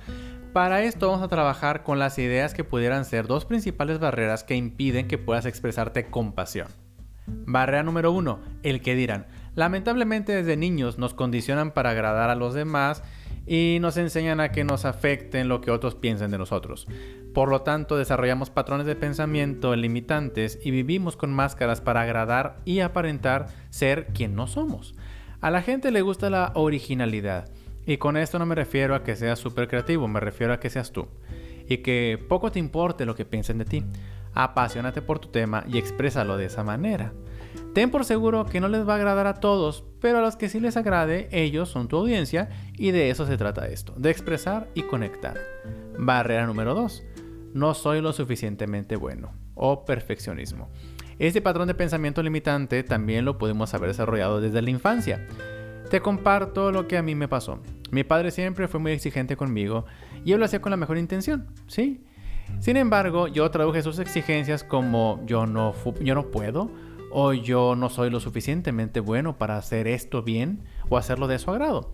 Para 0.53 0.83
esto 0.85 1.09
vamos 1.09 1.25
a 1.25 1.29
trabajar 1.29 1.83
con 1.83 1.99
las 1.99 2.19
ideas 2.19 2.55
que 2.55 2.63
pudieran 2.63 3.05
ser 3.05 3.27
dos 3.27 3.45
principales 3.45 3.99
barreras 3.99 4.45
que 4.45 4.55
impiden 4.55 5.09
que 5.09 5.19
puedas 5.19 5.47
expresarte 5.47 6.07
con 6.11 6.33
pasión. 6.33 6.69
Barrera 7.27 7.83
número 7.83 8.13
uno, 8.13 8.41
el 8.63 8.81
que 8.81 8.95
dirán. 8.95 9.27
Lamentablemente 9.55 10.33
desde 10.33 10.57
niños 10.57 10.99
nos 10.99 11.15
condicionan 11.15 11.71
para 11.71 11.91
agradar 11.91 12.31
a 12.31 12.35
los 12.35 12.55
demás 12.55 13.03
y 13.47 13.79
nos 13.81 13.97
enseñan 13.97 14.41
a 14.41 14.51
que 14.51 14.65
nos 14.65 14.85
afecten 14.85 15.49
lo 15.49 15.61
que 15.61 15.71
otros 15.71 15.95
piensen 15.95 16.31
de 16.31 16.39
nosotros. 16.39 16.87
Por 17.35 17.49
lo 17.49 17.63
tanto, 17.63 17.97
desarrollamos 17.97 18.51
patrones 18.51 18.87
de 18.87 18.97
pensamiento 18.97 19.75
limitantes 19.77 20.59
y 20.63 20.71
vivimos 20.71 21.17
con 21.17 21.33
máscaras 21.33 21.81
para 21.81 22.03
agradar 22.03 22.61
y 22.65 22.81
aparentar 22.81 23.49
ser 23.71 24.07
quien 24.15 24.35
no 24.35 24.47
somos. 24.47 24.95
A 25.41 25.51
la 25.51 25.63
gente 25.63 25.91
le 25.91 26.01
gusta 26.01 26.31
la 26.31 26.53
originalidad. 26.55 27.51
Y 27.87 27.99
con 27.99 28.17
esto 28.17 28.39
no 28.39 28.47
me 28.47 28.55
refiero 28.55 28.95
a 28.95 29.03
que 29.03 29.15
seas 29.15 29.39
súper 29.39 29.69
creativo, 29.69 30.09
me 30.09 30.21
refiero 30.21 30.55
a 30.55 30.61
que 30.61 30.71
seas 30.71 30.91
tú. 30.91 31.07
Y 31.69 31.79
que 31.79 32.25
poco 32.29 32.51
te 32.51 32.59
importe 32.59 33.05
lo 33.05 33.15
que 33.15 33.27
piensen 33.27 33.59
de 33.59 33.67
ti. 33.67 33.85
Apasionate 34.33 35.03
por 35.03 35.19
tu 35.19 35.29
tema 35.29 35.65
y 35.69 35.77
exprésalo 35.77 36.39
de 36.39 36.47
esa 36.47 36.65
manera. 36.65 37.13
Ten 37.75 37.91
por 37.91 38.05
seguro 38.05 38.47
que 38.47 38.61
no 38.61 38.69
les 38.69 38.89
va 38.89 38.93
a 38.93 38.97
agradar 38.97 39.27
a 39.27 39.35
todos, 39.35 39.85
pero 40.01 40.19
a 40.19 40.21
los 40.21 40.37
que 40.37 40.49
sí 40.49 40.61
les 40.61 40.77
agrade, 40.77 41.29
ellos 41.33 41.69
son 41.69 41.89
tu 41.89 41.97
audiencia 41.97 42.49
y 42.79 42.93
de 42.93 43.11
eso 43.11 43.27
se 43.27 43.37
trata 43.37 43.67
esto, 43.67 43.95
de 43.97 44.11
expresar 44.11 44.69
y 44.75 44.83
conectar. 44.83 45.37
Barrera 45.99 46.47
número 46.47 46.75
2 46.75 47.03
no 47.55 47.73
soy 47.73 48.01
lo 48.01 48.13
suficientemente 48.13 48.97
bueno 48.97 49.33
o 49.55 49.85
perfeccionismo. 49.85 50.69
Este 51.19 51.41
patrón 51.41 51.69
de 51.69 51.75
pensamiento 51.75 52.23
limitante 52.23 52.83
también 52.83 53.25
lo 53.25 53.39
podemos 53.39 53.73
haber 53.73 53.89
desarrollado 53.89 54.41
desde 54.41 54.61
la 54.61 54.71
infancia. 54.71 55.27
Te 55.89 56.01
comparto 56.01 56.73
lo 56.73 56.89
que 56.89 56.99
a 56.99 57.03
mí 57.03 57.15
me 57.15 57.29
pasó. 57.29 57.61
Mi 57.93 58.03
padre 58.03 58.33
siempre 58.33 58.67
fue 58.67 58.81
muy 58.81 58.93
exigente 58.93 59.37
conmigo 59.37 59.85
y 60.25 60.33
él 60.33 60.41
lo 60.41 60.45
hacía 60.45 60.61
con 60.61 60.71
la 60.71 60.77
mejor 60.77 60.99
intención, 60.99 61.47
¿sí? 61.69 62.05
Sin 62.59 62.77
embargo, 62.77 63.29
yo 63.29 63.49
traduje 63.51 63.83
sus 63.83 64.01
exigencias 64.01 64.65
como 64.65 65.23
yo 65.25 65.47
no, 65.47 65.73
yo 66.01 66.15
no 66.17 66.31
puedo 66.31 66.71
o 67.17 67.33
yo 67.33 67.77
no 67.77 67.91
soy 67.91 68.11
lo 68.11 68.19
suficientemente 68.19 68.99
bueno 68.99 69.39
para 69.39 69.57
hacer 69.57 69.87
esto 69.87 70.25
bien 70.25 70.65
o 70.89 70.99
hacerlo 70.99 71.29
de 71.29 71.39
su 71.39 71.53
agrado. 71.53 71.93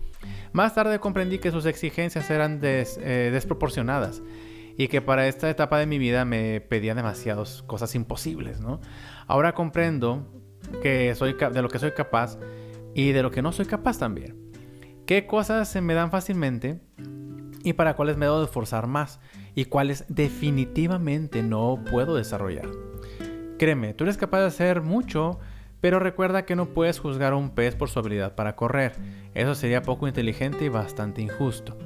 Más 0.51 0.73
tarde 0.73 0.99
comprendí 0.99 1.37
que 1.37 1.51
sus 1.51 1.67
exigencias 1.67 2.31
eran 2.31 2.59
eh, 2.63 3.29
desproporcionadas 3.31 4.23
y 4.77 4.87
que 4.87 4.99
para 4.99 5.27
esta 5.27 5.47
etapa 5.47 5.77
de 5.77 5.85
mi 5.85 5.99
vida 5.99 6.25
me 6.25 6.59
pedía 6.59 6.95
demasiadas 6.95 7.61
cosas 7.67 7.93
imposibles, 7.93 8.61
¿no? 8.61 8.81
Ahora 9.27 9.53
comprendo 9.53 10.25
que 10.81 11.13
soy 11.13 11.33
de 11.33 11.61
lo 11.61 11.69
que 11.69 11.77
soy 11.77 11.91
capaz 11.91 12.39
y 12.95 13.11
de 13.11 13.21
lo 13.21 13.29
que 13.29 13.43
no 13.43 13.51
soy 13.51 13.67
capaz 13.67 13.99
también. 13.99 14.51
¿Qué 15.05 15.27
cosas 15.27 15.69
se 15.69 15.81
me 15.81 15.93
dan 15.93 16.09
fácilmente 16.09 16.81
y 17.63 17.73
para 17.73 17.95
cuáles 17.95 18.17
me 18.17 18.25
debo 18.25 18.39
de 18.39 18.45
esforzar 18.45 18.87
más 18.87 19.19
y 19.53 19.65
cuáles 19.65 20.03
definitivamente 20.07 21.43
no 21.43 21.79
puedo 21.91 22.15
desarrollar? 22.15 22.69
Créeme, 23.61 23.93
tú 23.93 24.05
eres 24.05 24.17
capaz 24.17 24.39
de 24.39 24.47
hacer 24.47 24.81
mucho, 24.81 25.37
pero 25.81 25.99
recuerda 25.99 26.45
que 26.45 26.55
no 26.55 26.69
puedes 26.69 26.97
juzgar 26.97 27.33
a 27.33 27.35
un 27.35 27.51
pez 27.51 27.75
por 27.75 27.91
su 27.91 27.99
habilidad 27.99 28.33
para 28.33 28.55
correr. 28.55 28.93
Eso 29.35 29.53
sería 29.53 29.83
poco 29.83 30.07
inteligente 30.07 30.65
y 30.65 30.69
bastante 30.69 31.21
injusto. 31.21 31.77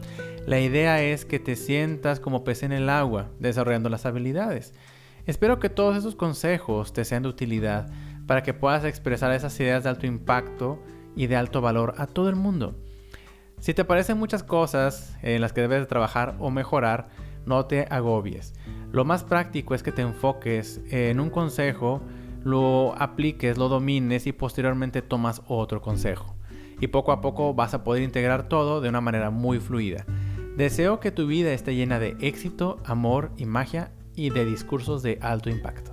La 0.48 0.62
idea 0.62 1.04
es 1.04 1.26
que 1.26 1.38
te 1.38 1.58
sientas 1.58 2.22
como 2.22 2.46
pez 2.46 2.64
en 2.64 2.72
el 2.72 2.90
agua, 2.90 3.28
desarrollando 3.40 3.90
las 3.90 4.06
habilidades. 4.06 4.74
Espero 5.26 5.60
que 5.60 5.70
todos 5.70 5.98
esos 5.98 6.16
consejos 6.16 6.94
te 6.94 7.04
sean 7.04 7.24
de 7.24 7.30
utilidad 7.30 7.92
para 8.26 8.42
que 8.42 8.54
puedas 8.54 8.86
expresar 8.86 9.34
esas 9.34 9.60
ideas 9.60 9.84
de 9.84 9.90
alto 9.90 10.06
impacto 10.06 10.82
y 11.14 11.28
de 11.28 11.36
alto 11.36 11.60
valor 11.60 11.96
a 11.98 12.08
todo 12.08 12.30
el 12.30 12.38
mundo. 12.38 12.80
Si 13.60 13.74
te 13.74 13.84
parecen 13.84 14.18
muchas 14.18 14.44
cosas 14.44 15.18
en 15.24 15.42
las 15.42 15.52
que 15.52 15.60
debes 15.60 15.82
de 15.82 15.88
trabajar 15.88 16.38
o 16.40 16.52
mejorar, 16.52 17.10
no 17.46 17.66
te 17.66 17.86
agobies. 17.90 18.54
Lo 18.96 19.04
más 19.04 19.26
práctico 19.26 19.76
es 19.76 19.84
que 19.84 19.92
te 19.92 20.04
enfoques 20.04 20.80
en 20.90 21.20
un 21.20 21.30
consejo, 21.30 22.02
lo 22.46 22.96
apliques, 22.98 23.58
lo 23.58 23.68
domines 23.68 24.26
y 24.26 24.32
posteriormente 24.32 25.02
tomas 25.02 25.42
otro 25.50 25.82
consejo. 25.82 26.38
Y 26.80 26.88
poco 26.88 27.12
a 27.12 27.20
poco 27.20 27.54
vas 27.54 27.74
a 27.74 27.84
poder 27.84 28.04
integrar 28.04 28.48
todo 28.48 28.80
de 28.80 28.88
una 28.88 29.02
manera 29.02 29.32
muy 29.32 29.60
fluida. 29.60 30.06
Deseo 30.56 31.02
que 31.02 31.12
tu 31.12 31.28
vida 31.28 31.52
esté 31.52 31.76
llena 31.76 32.00
de 32.00 32.16
éxito, 32.22 32.78
amor 32.86 33.32
y 33.36 33.46
magia 33.46 33.92
y 34.16 34.30
de 34.30 34.46
discursos 34.46 35.04
de 35.04 35.20
alto 35.22 35.50
impacto. 35.50 35.92